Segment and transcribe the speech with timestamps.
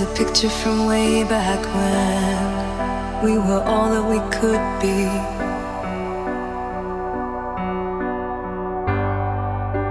[0.00, 5.08] A picture from way back when we were all that we could be.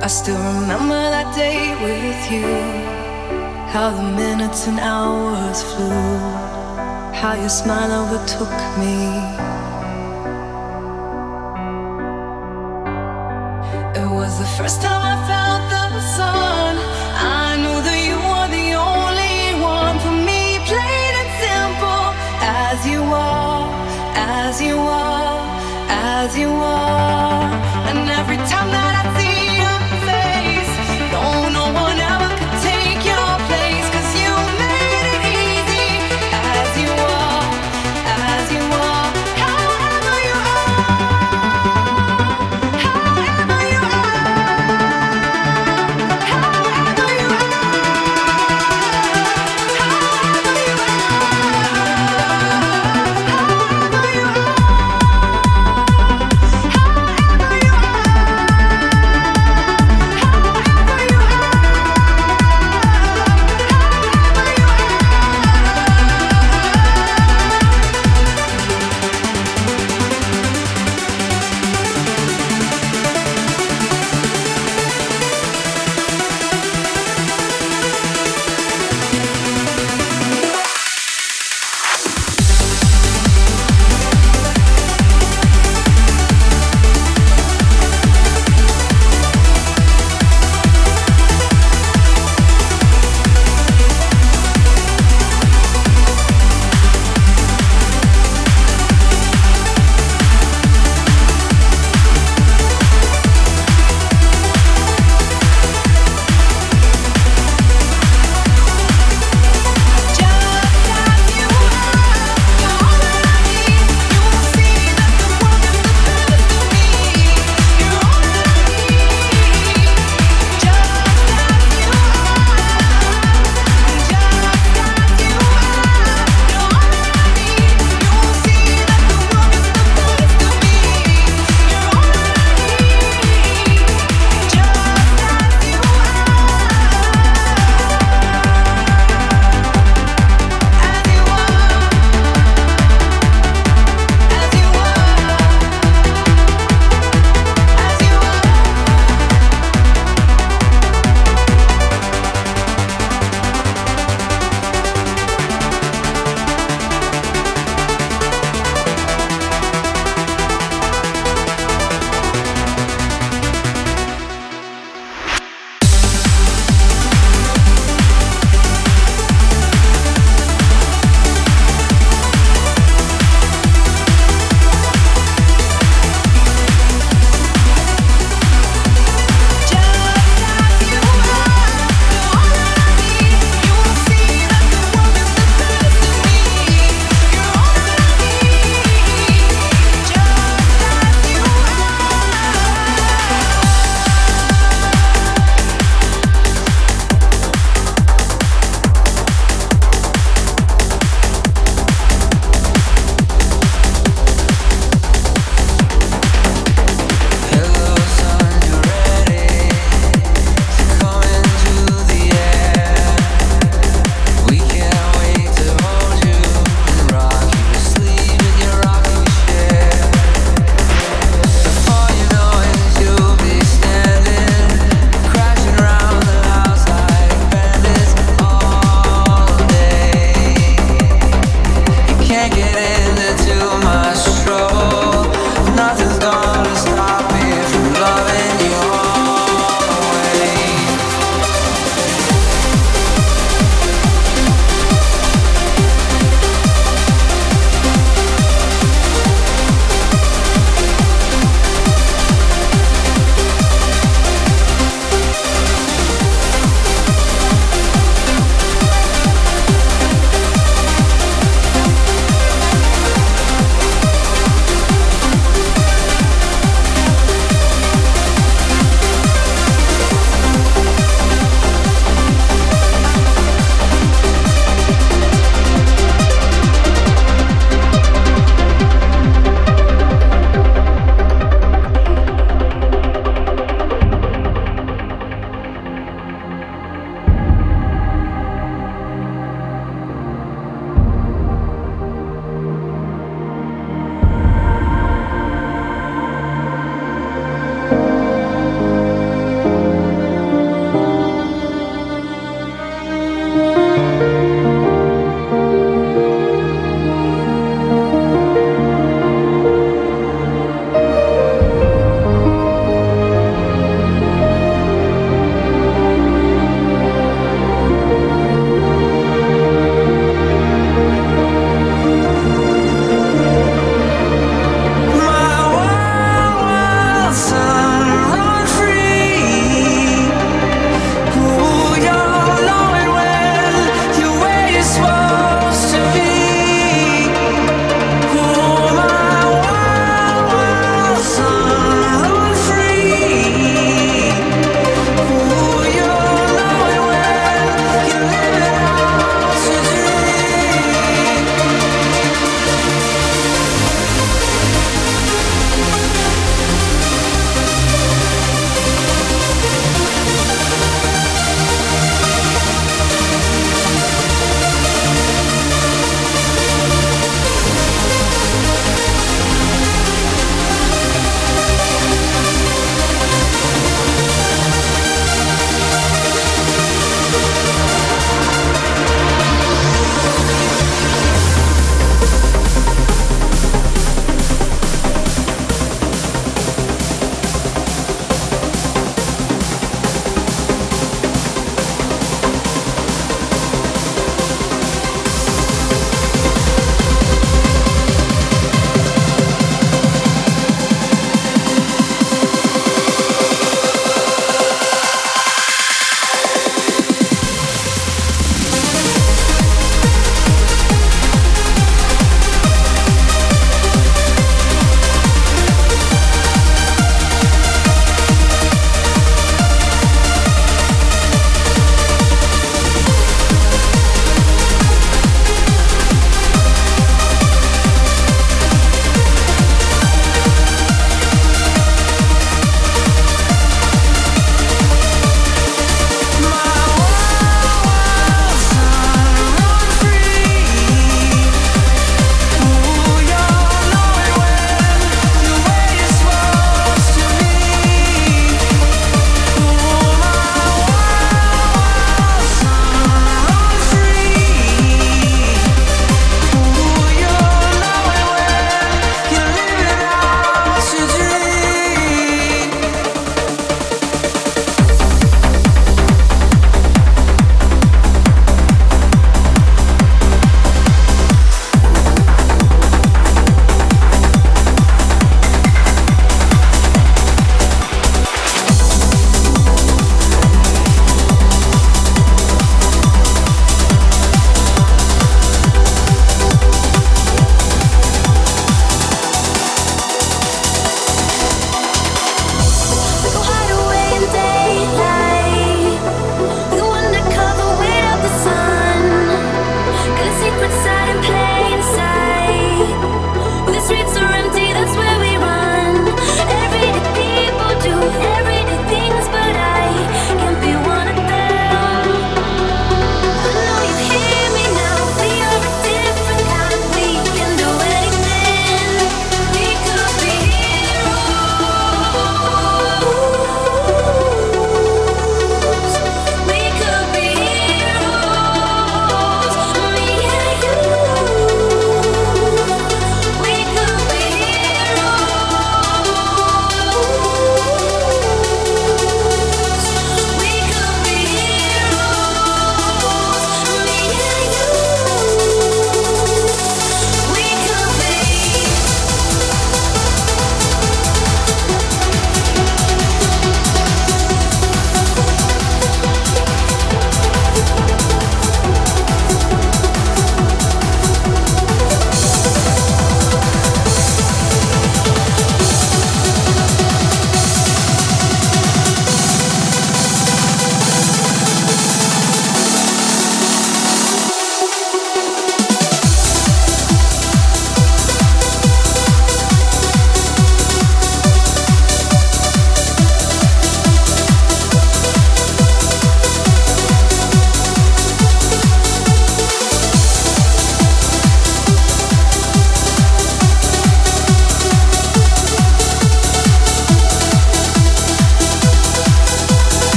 [0.00, 2.46] I still remember that day with you.
[3.72, 5.90] How the minutes and hours flew.
[7.12, 8.96] How your smile overtook me.
[14.00, 15.45] It was the first time I felt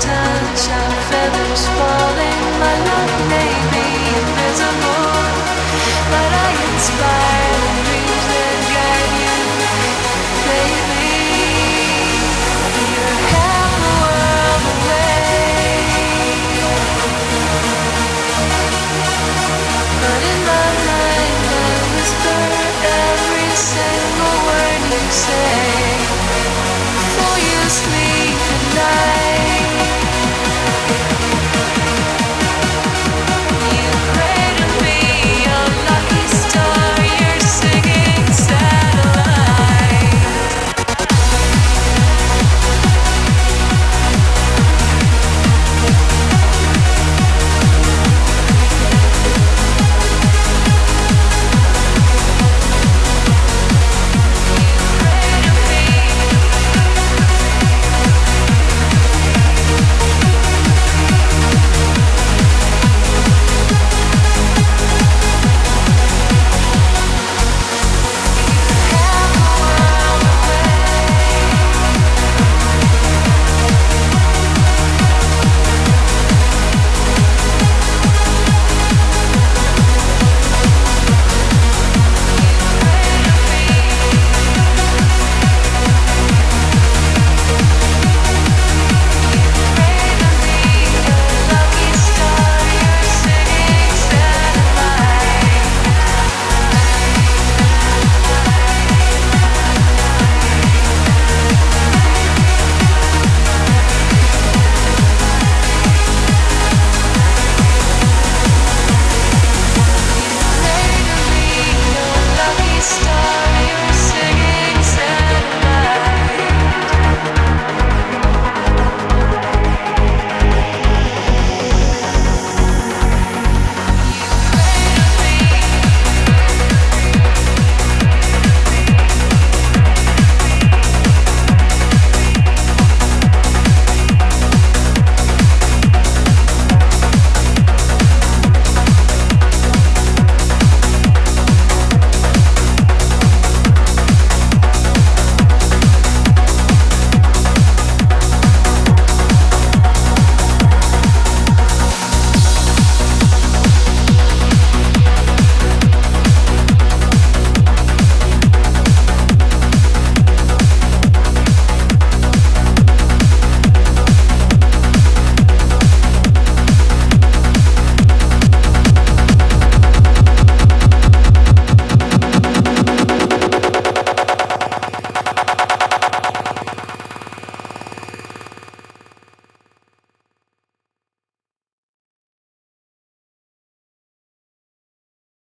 [0.00, 2.05] touch our feathers
[25.10, 25.95] say.